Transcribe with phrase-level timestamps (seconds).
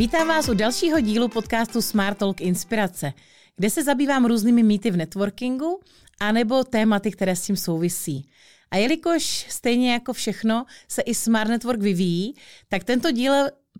[0.00, 3.12] Vítám vás u dalšího dílu podcastu Smart Talk Inspirace,
[3.56, 5.80] kde se zabývám různými mýty v networkingu
[6.20, 8.28] anebo tématy, které s tím souvisí.
[8.70, 12.34] A jelikož stejně jako všechno se i Smart Network vyvíjí,
[12.68, 13.32] tak tento díl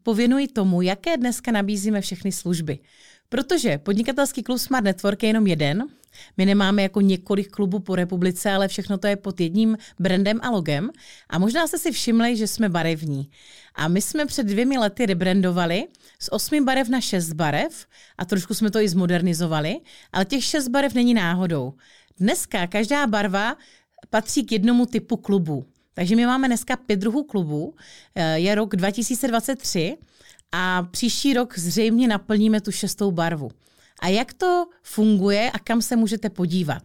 [0.03, 2.79] pověnuji tomu, jaké dneska nabízíme všechny služby.
[3.31, 5.85] Protože podnikatelský klub Smart Network je jenom jeden,
[6.37, 10.51] my nemáme jako několik klubů po republice, ale všechno to je pod jedním brandem a
[10.51, 10.91] logem.
[11.29, 13.31] A možná jste si všimli, že jsme barevní.
[13.75, 15.87] A my jsme před dvěmi lety rebrandovali
[16.19, 17.87] z osmi barev na šest barev
[18.19, 19.81] a trošku jsme to i zmodernizovali,
[20.13, 21.75] ale těch šest barev není náhodou.
[22.19, 23.57] Dneska každá barva
[24.11, 25.67] patří k jednomu typu klubu.
[25.95, 27.75] Takže my máme dneska pět druhů klubů,
[28.15, 29.97] eh, je rok 2023
[30.53, 33.51] a příští rok zřejmě naplníme tu šestou barvu.
[34.01, 36.83] A jak to funguje a kam se můžete podívat?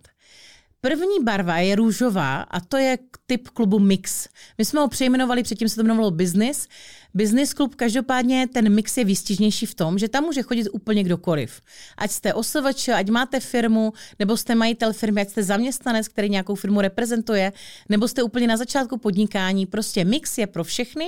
[0.81, 4.27] První barva je růžová a to je typ klubu Mix.
[4.57, 6.67] My jsme ho přejmenovali, předtím se to jmenovalo Business.
[7.13, 11.61] Business klub, každopádně ten mix je výstižnější v tom, že tam může chodit úplně kdokoliv.
[11.97, 16.55] Ať jste OSVČ, ať máte firmu, nebo jste majitel firmy, ať jste zaměstnanec, který nějakou
[16.55, 17.53] firmu reprezentuje,
[17.89, 19.65] nebo jste úplně na začátku podnikání.
[19.65, 21.05] Prostě mix je pro všechny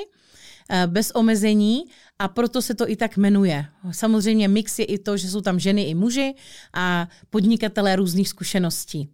[0.69, 1.83] Eh, bez omezení
[2.19, 3.65] a proto se to i tak jmenuje.
[3.91, 6.33] Samozřejmě mix je i to, že jsou tam ženy i muži
[6.73, 9.09] a podnikatelé různých zkušeností.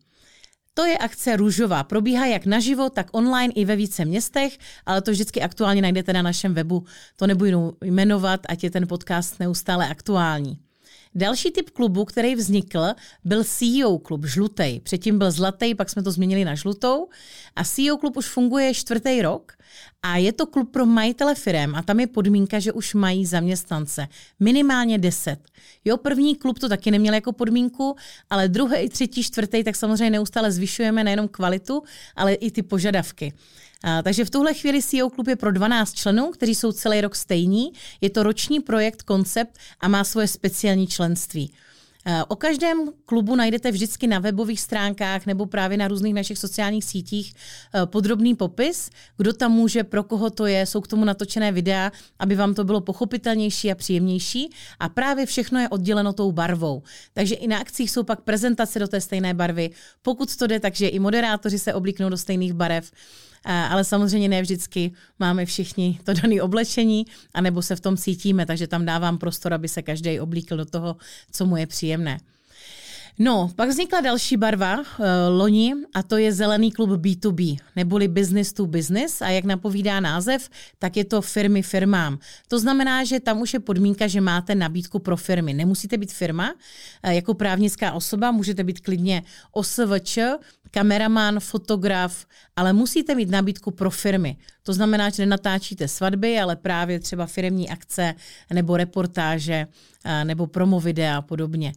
[0.73, 1.83] To je akce Růžová.
[1.83, 6.21] Probíhá jak naživo, tak online i ve více městech, ale to vždycky aktuálně najdete na
[6.21, 6.83] našem webu.
[7.15, 10.59] To nebudu jmenovat, ať je ten podcast neustále aktuální.
[11.15, 12.85] Další typ klubu, který vznikl,
[13.23, 14.79] byl CEO klub, žlutý.
[14.79, 17.07] Předtím byl zlatý, pak jsme to změnili na žlutou.
[17.55, 19.53] A CEO klub už funguje čtvrtý rok
[20.03, 24.07] a je to klub pro majitele firem a tam je podmínka, že už mají zaměstnance.
[24.39, 25.39] Minimálně 10.
[25.85, 27.95] Jo, první klub to taky neměl jako podmínku,
[28.29, 31.83] ale druhý, třetí, čtvrtý, tak samozřejmě neustále zvyšujeme nejenom kvalitu,
[32.15, 33.33] ale i ty požadavky.
[33.83, 37.15] A, takže v tuhle chvíli CEO Klub je pro 12 členů, kteří jsou celý rok
[37.15, 37.73] stejní.
[38.01, 41.53] Je to roční projekt, koncept a má svoje speciální členství.
[42.27, 47.33] O každém klubu najdete vždycky na webových stránkách nebo právě na různých našich sociálních sítích
[47.85, 52.35] podrobný popis, kdo tam může, pro koho to je, jsou k tomu natočené videa, aby
[52.35, 54.49] vám to bylo pochopitelnější a příjemnější.
[54.79, 56.83] A právě všechno je odděleno tou barvou.
[57.13, 59.69] Takže i na akcích jsou pak prezentace do té stejné barvy.
[60.01, 62.91] Pokud to jde, takže i moderátoři se oblíknou do stejných barev
[63.45, 68.67] ale samozřejmě ne vždycky máme všichni to dané oblečení, anebo se v tom cítíme, takže
[68.67, 70.95] tam dávám prostor, aby se každý oblíkl do toho,
[71.31, 72.19] co mu je příjemné.
[73.19, 74.83] No, pak vznikla další barva uh,
[75.29, 80.49] loni a to je zelený klub B2B, neboli business to business a jak napovídá název,
[80.79, 82.19] tak je to firmy firmám.
[82.47, 85.53] To znamená, že tam už je podmínka, že máte nabídku pro firmy.
[85.53, 90.19] Nemusíte být firma uh, jako právnická osoba, můžete být klidně OSVČ,
[90.71, 92.25] kameraman, fotograf,
[92.55, 94.37] ale musíte mít nabídku pro firmy.
[94.63, 98.13] To znamená, že nenatáčíte svatby, ale právě třeba firmní akce
[98.53, 99.67] nebo reportáže
[100.05, 101.73] uh, nebo promo videa a podobně.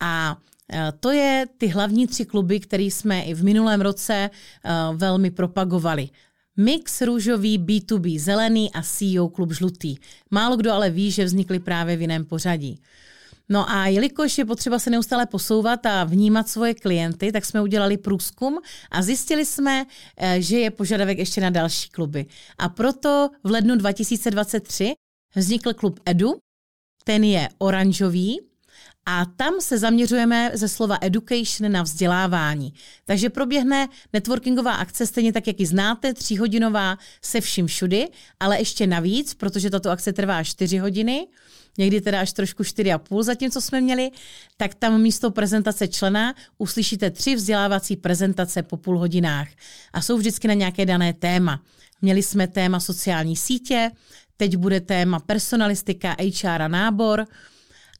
[0.00, 0.38] A
[0.72, 4.30] Eh, to je ty hlavní tři kluby, které jsme i v minulém roce
[4.64, 6.08] eh, velmi propagovali.
[6.56, 9.96] Mix růžový, B2B zelený a CEO klub žlutý.
[10.30, 12.80] Málo kdo ale ví, že vznikly právě v jiném pořadí.
[13.48, 17.96] No a jelikož je potřeba se neustále posouvat a vnímat svoje klienty, tak jsme udělali
[17.96, 18.58] průzkum
[18.90, 19.86] a zjistili jsme,
[20.16, 22.26] eh, že je požadavek ještě na další kluby.
[22.58, 24.92] A proto v lednu 2023
[25.36, 26.34] vznikl klub Edu,
[27.04, 28.47] ten je oranžový,
[29.10, 32.74] a tam se zaměřujeme ze slova education na vzdělávání.
[33.04, 38.08] Takže proběhne networkingová akce stejně tak, jak ji znáte, tříhodinová se vším všudy,
[38.40, 41.26] ale ještě navíc, protože tato akce trvá 4 hodiny,
[41.78, 44.10] někdy teda až trošku 4,5 zatím, co jsme měli,
[44.56, 49.48] tak tam místo prezentace člena uslyšíte tři vzdělávací prezentace po půl hodinách
[49.92, 51.62] a jsou vždycky na nějaké dané téma.
[52.02, 53.90] Měli jsme téma sociální sítě,
[54.36, 57.26] teď bude téma personalistika, HR a nábor,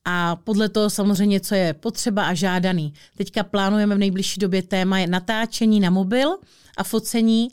[0.05, 2.95] a podle toho samozřejmě, co je potřeba a žádaný.
[3.17, 6.37] Teďka plánujeme v nejbližší době téma je natáčení na mobil
[6.77, 7.49] a focení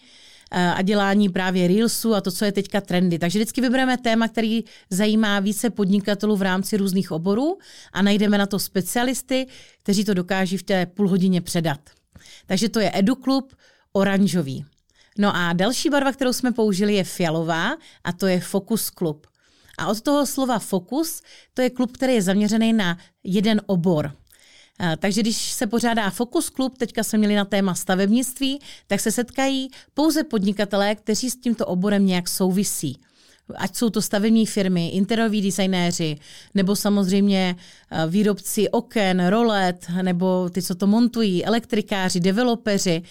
[0.51, 3.19] eh, a dělání právě Reelsu a to, co je teďka trendy.
[3.19, 7.57] Takže vždycky vybereme téma, který zajímá více podnikatelů v rámci různých oborů
[7.93, 9.47] a najdeme na to specialisty,
[9.83, 11.79] kteří to dokáží v té půl hodině předat.
[12.45, 13.53] Takže to je EduClub
[13.93, 14.65] oranžový.
[15.17, 19.27] No a další barva, kterou jsme použili, je fialová a to je Focus Club.
[19.77, 21.21] A od toho slova fokus,
[21.53, 24.11] to je klub, který je zaměřený na jeden obor.
[24.99, 29.69] Takže když se pořádá Focus Club, teďka jsme měli na téma stavebnictví, tak se setkají
[29.93, 32.99] pouze podnikatelé, kteří s tímto oborem nějak souvisí.
[33.55, 36.17] Ať jsou to stavební firmy, interiéroví designéři,
[36.53, 37.55] nebo samozřejmě
[38.07, 43.03] výrobci oken, rolet, nebo ty, co to montují, elektrikáři, developeři.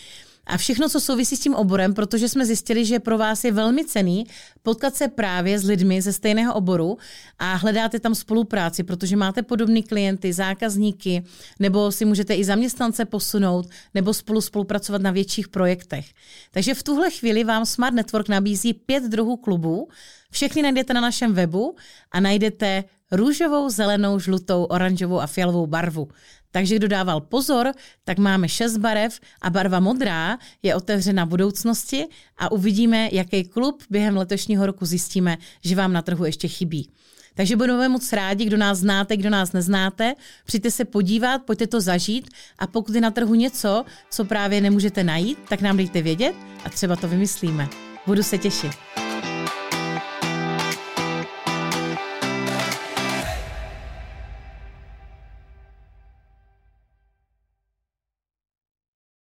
[0.47, 3.85] A všechno, co souvisí s tím oborem, protože jsme zjistili, že pro vás je velmi
[3.85, 4.27] cený
[4.63, 6.99] potkat se právě s lidmi ze stejného oboru
[7.39, 11.25] a hledáte tam spolupráci, protože máte podobné klienty, zákazníky,
[11.59, 16.07] nebo si můžete i zaměstnance posunout, nebo spolu spolupracovat na větších projektech.
[16.51, 19.89] Takže v tuhle chvíli vám Smart Network nabízí pět druhů klubů.
[20.35, 21.77] Všechny najdete na našem webu
[22.13, 26.09] a najdete růžovou, zelenou, žlutou, oranžovou a fialovou barvu.
[26.51, 27.73] Takže kdo dával pozor,
[28.05, 32.07] tak máme šest barev a barva modrá je otevřena budoucnosti
[32.39, 36.91] a uvidíme, jaký klub během letošního roku zjistíme, že vám na trhu ještě chybí.
[37.35, 40.15] Takže budeme moc rádi, kdo nás znáte, kdo nás neznáte.
[40.47, 42.29] Přijďte se podívat, pojďte to zažít
[42.59, 46.35] a pokud je na trhu něco, co právě nemůžete najít, tak nám dejte vědět
[46.65, 47.69] a třeba to vymyslíme.
[48.07, 48.94] Budu se těšit.